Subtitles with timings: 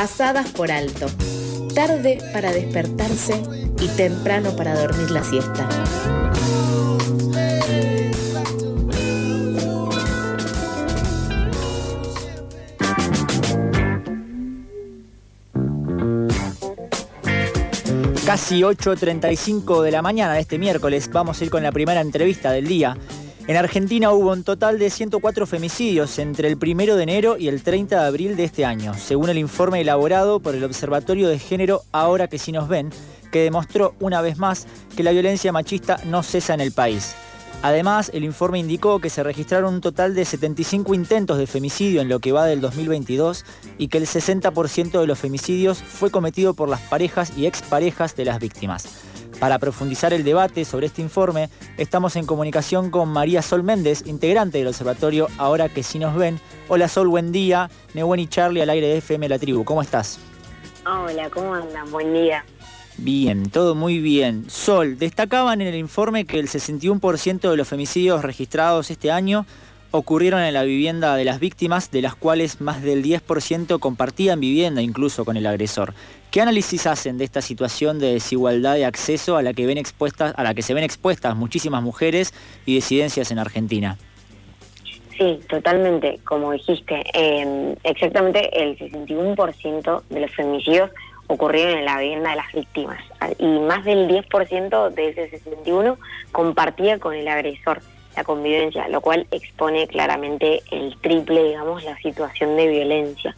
[0.00, 1.06] pasadas por alto,
[1.74, 3.42] tarde para despertarse
[3.80, 5.68] y temprano para dormir la siesta.
[18.24, 22.52] Casi 8.35 de la mañana de este miércoles vamos a ir con la primera entrevista
[22.52, 22.96] del día.
[23.48, 27.62] En Argentina hubo un total de 104 femicidios entre el 1 de enero y el
[27.62, 31.80] 30 de abril de este año, según el informe elaborado por el Observatorio de Género
[31.90, 32.90] Ahora que sí nos ven,
[33.32, 37.14] que demostró una vez más que la violencia machista no cesa en el país.
[37.62, 42.10] Además, el informe indicó que se registraron un total de 75 intentos de femicidio en
[42.10, 43.46] lo que va del 2022
[43.78, 48.26] y que el 60% de los femicidios fue cometido por las parejas y exparejas de
[48.26, 48.86] las víctimas.
[49.38, 54.58] Para profundizar el debate sobre este informe, estamos en comunicación con María Sol Méndez, integrante
[54.58, 56.40] del observatorio Ahora que sí nos ven.
[56.66, 57.70] Hola Sol, buen día.
[57.94, 59.64] Nehuen y Charlie al aire de FM La Tribu.
[59.64, 60.18] ¿Cómo estás?
[60.84, 61.88] Hola, ¿cómo andan?
[61.92, 62.44] Buen día.
[62.96, 64.50] Bien, todo muy bien.
[64.50, 69.46] Sol, destacaban en el informe que el 61% de los femicidios registrados este año
[69.90, 74.82] ocurrieron en la vivienda de las víctimas, de las cuales más del 10% compartían vivienda
[74.82, 75.94] incluso con el agresor.
[76.30, 80.34] ¿Qué análisis hacen de esta situación de desigualdad de acceso a la que ven expuestas,
[80.36, 82.34] a la que se ven expuestas muchísimas mujeres
[82.66, 83.96] y disidencias en Argentina?
[85.16, 90.90] Sí, totalmente, como dijiste, em, exactamente el 61% de los femicidios
[91.26, 93.02] ocurrieron en la vivienda de las víctimas
[93.38, 95.98] y más del 10% de ese 61
[96.30, 97.82] compartía con el agresor
[98.18, 103.36] la convivencia, lo cual expone claramente el triple, digamos, la situación de violencia.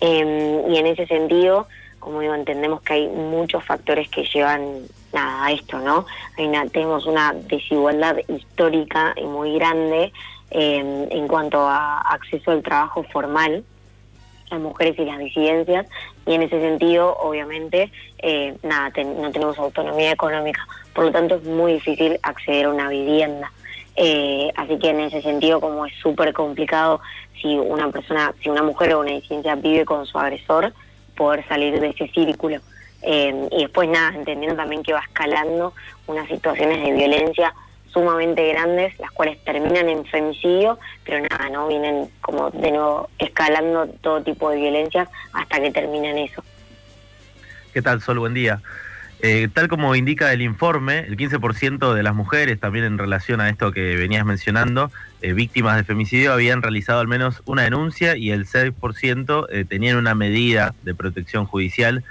[0.00, 1.66] Em, y en ese sentido,
[1.98, 6.06] como digo, entendemos que hay muchos factores que llevan nada a esto, ¿no?
[6.38, 10.12] Hay una, tenemos una desigualdad histórica y muy grande
[10.52, 13.64] em, en cuanto a acceso al trabajo formal,
[14.48, 15.86] las mujeres y las disidencias,
[16.24, 21.44] y en ese sentido, obviamente, eh, nada, no tenemos autonomía económica, por lo tanto es
[21.44, 23.50] muy difícil acceder a una vivienda.
[23.96, 27.00] Eh, así que en ese sentido, como es súper complicado,
[27.40, 30.72] si una persona, si una mujer o una disidencia vive con su agresor,
[31.16, 32.60] poder salir de ese círculo.
[33.02, 35.72] Eh, y después nada, entendiendo también que va escalando
[36.06, 37.54] unas situaciones de violencia
[37.92, 41.66] sumamente grandes, las cuales terminan en femicidio, pero nada, ¿no?
[41.66, 46.42] Vienen como de nuevo escalando todo tipo de violencias hasta que terminan eso.
[47.72, 48.18] ¿Qué tal, Sol?
[48.18, 48.60] Buen día.
[49.22, 53.50] Eh, tal como indica el informe, el 15% de las mujeres, también en relación a
[53.50, 58.30] esto que venías mencionando, eh, víctimas de femicidio, habían realizado al menos una denuncia y
[58.30, 62.04] el 6% eh, tenían una medida de protección judicial.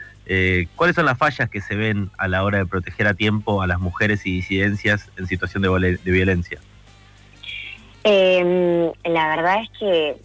[0.75, 3.67] ¿Cuáles son las fallas que se ven a la hora de proteger a tiempo a
[3.67, 6.59] las mujeres y disidencias en situación de, de violencia?
[8.03, 10.17] Em, la verdad es que,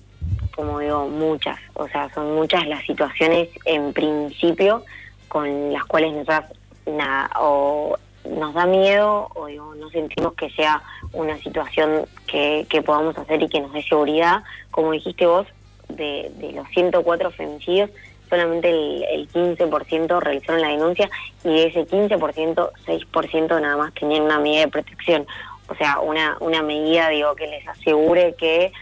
[0.55, 4.85] como digo, muchas, o sea, son muchas las situaciones en principio
[5.29, 6.53] con las cuales nosotras
[6.87, 13.43] nada, o nos da miedo o no sentimos que sea una situación que, podamos hacer
[13.43, 14.43] y que nos dé seguridad.
[14.71, 15.47] Como dijiste vos,
[15.89, 17.91] de, los 104 femicidios,
[18.29, 21.11] solamente el, 15% realizaron la denuncia
[21.45, 25.27] y de ese 15%, 6% nada más tenían una medida de protección.
[25.69, 28.73] O sea, una, una medida, digo, que les asegure que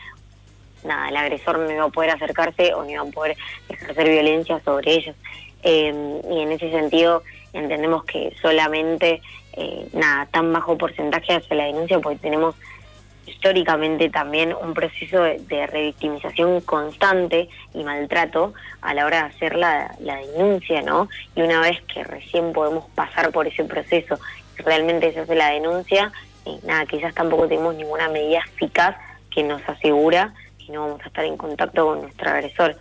[0.85, 3.37] nada, el agresor no iba a poder acercarse o no iba a poder
[3.69, 5.17] ejercer violencia sobre ellos.
[5.63, 9.21] Eh, y en ese sentido entendemos que solamente
[9.55, 12.55] eh, nada tan bajo porcentaje hace la denuncia porque tenemos
[13.27, 19.95] históricamente también un proceso de, revictimización constante y maltrato a la hora de hacer la,
[20.01, 21.09] denuncia, ¿no?
[21.35, 24.19] Y una vez que recién podemos pasar por ese proceso
[24.57, 26.13] realmente se hace la denuncia,
[26.45, 28.97] y nada, quizás tampoco tenemos ninguna medida eficaz
[29.31, 32.77] que nos asegura que no vamos a estar en contacto con nuestro agresor.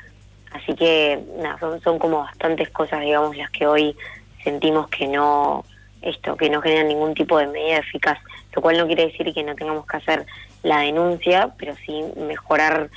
[0.52, 3.96] Así que nada, son, son como bastantes cosas, digamos, las que hoy
[4.44, 5.66] sentimos que no
[6.02, 8.18] esto que no generan ningún tipo de medida eficaz,
[8.56, 10.26] lo cual no quiere decir que no tengamos que hacer
[10.64, 12.90] la denuncia, pero sí mejorar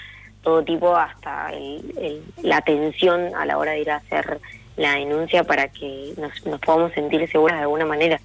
[0.43, 1.51] todo tipo hasta
[2.43, 4.41] la atención a la hora de ir a hacer
[4.77, 8.21] la denuncia para que nos, podamos sentir seguras de alguna manera.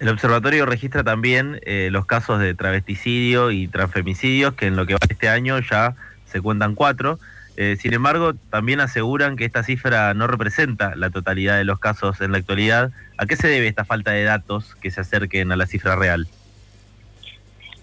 [0.00, 4.94] El observatorio registra también eh, los casos de travesticidio y transfemicidios, que en lo que
[4.94, 5.94] va este año ya
[6.24, 7.18] se cuentan cuatro.
[7.56, 12.20] Eh, sin embargo, también aseguran que esta cifra no representa la totalidad de los casos
[12.20, 12.90] en la actualidad.
[13.18, 16.28] ¿A qué se debe esta falta de datos que se acerquen a la cifra real?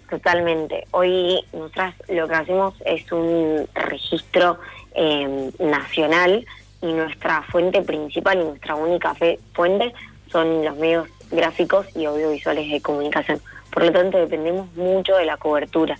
[0.08, 0.86] Totalmente.
[0.90, 4.58] Hoy nosotras lo que hacemos es un registro
[4.96, 6.44] eh, nacional
[6.82, 9.14] y nuestra fuente principal y nuestra única
[9.52, 9.92] fuente
[10.32, 13.40] son los medios gráficos y audiovisuales de comunicación.
[13.70, 15.96] Por lo tanto, dependemos mucho de la cobertura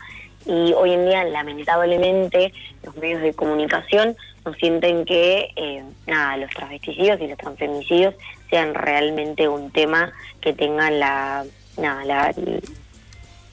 [0.47, 2.53] y hoy en día lamentablemente
[2.83, 8.15] los medios de comunicación no sienten que eh, nada, los transvesticidios y los transfemicidios
[8.49, 11.45] sean realmente un tema que tengan la,
[11.77, 12.35] nada, la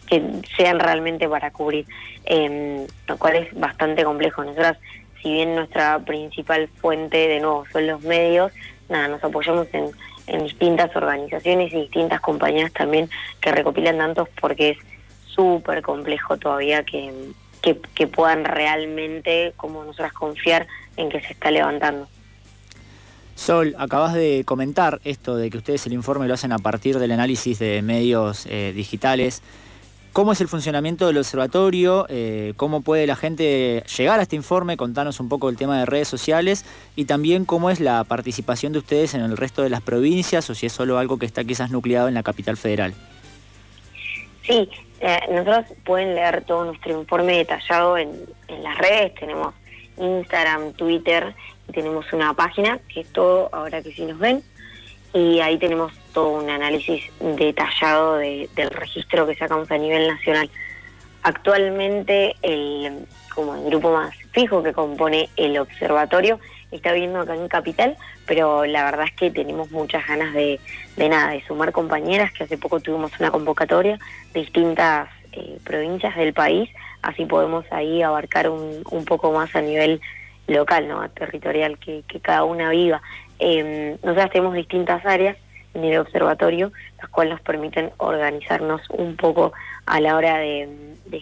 [0.07, 0.23] que
[0.55, 1.85] sean realmente para cubrir,
[2.25, 4.43] eh, lo cual es bastante complejo.
[4.43, 4.77] Nosotras,
[5.21, 8.53] si bien nuestra principal fuente de nuevo son los medios,
[8.87, 9.91] nada, nos apoyamos en,
[10.27, 13.09] en distintas organizaciones y distintas compañías también
[13.41, 14.77] que recopilan datos porque es
[15.37, 17.13] súper complejo todavía que,
[17.61, 20.67] que, puedan realmente, como nosotras, confiar
[20.97, 22.07] en que se está levantando.
[23.35, 27.11] Sol, acabas de comentar esto de que ustedes el informe lo hacen a partir del
[27.11, 29.43] análisis de medios eh, digitales.
[30.11, 32.07] ¿Cómo es el funcionamiento del observatorio?
[32.09, 34.75] Eh, ¿Cómo puede la gente llegar a este informe?
[34.75, 38.79] Contanos un poco el tema de redes sociales y también cómo es la participación de
[38.79, 41.69] ustedes en el resto de las provincias o si es solo algo que está quizás
[41.69, 42.95] nucleado en la capital federal.
[44.41, 44.67] Sí,
[44.99, 48.11] eh, nosotros pueden leer todo nuestro informe detallado en,
[48.47, 49.53] en las redes, tenemos
[49.97, 51.35] Instagram, Twitter
[51.67, 54.43] y tenemos una página que es todo ahora que sí nos ven
[55.13, 60.49] y ahí tenemos todo un análisis detallado del registro que sacamos a nivel nacional.
[61.23, 66.39] Actualmente, el, como el grupo más fijo que compone el observatorio
[66.71, 70.59] está viviendo acá en Capital, pero la verdad es que tenemos muchas ganas de,
[70.97, 73.97] nada, de sumar compañeras, que hace poco tuvimos una convocatoria
[74.33, 76.69] de distintas eh, provincias del país,
[77.01, 80.01] así podemos ahí abarcar un, un poco más a nivel
[80.47, 81.07] local, ¿no?
[81.09, 83.01] territorial, que, que cada una viva.
[83.39, 85.37] Eh, nosotros tenemos distintas áreas
[85.73, 89.53] en el observatorio, las cuales nos permiten organizarnos un poco
[89.85, 90.69] a la hora de,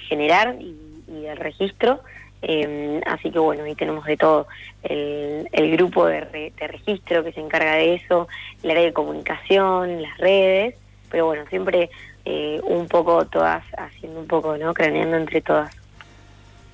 [0.08, 0.76] generar y,
[1.08, 2.02] del registro.
[2.42, 4.48] Em, así que bueno, ahí tenemos de todo.
[4.84, 8.28] El, grupo de, registro que se encarga de eso,
[8.64, 10.76] el área de comunicación, las redes,
[11.10, 11.90] pero bueno, siempre
[12.24, 14.74] eh, un poco todas haciendo un poco, ¿no?
[14.74, 15.76] Craneando entre todas.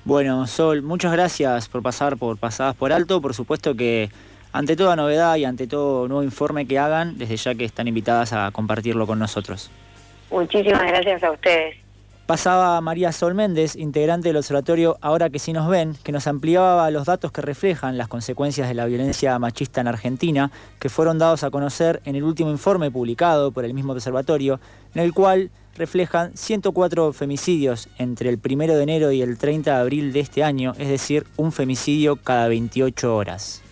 [0.04, 3.20] Bueno, Sol, muchas gracias por pasar por Pasadas por Alto.
[3.20, 4.10] Por supuesto que
[4.52, 8.32] ante toda novedad y ante todo nuevo informe que hagan, desde ya que están invitadas
[8.32, 9.70] a compartirlo con nosotros.
[10.30, 11.81] Muchísimas gracias a ustedes.
[12.26, 16.88] Pasaba María Sol Méndez, integrante del observatorio Ahora que sí nos ven, que nos ampliaba
[16.92, 21.42] los datos que reflejan las consecuencias de la violencia machista en Argentina, que fueron dados
[21.42, 24.60] a conocer en el último informe publicado por el mismo observatorio,
[24.94, 29.80] en el cual reflejan 104 femicidios entre el 1 de enero y el 30 de
[29.80, 33.62] abril de este año, es decir, un femicidio cada 28 horas.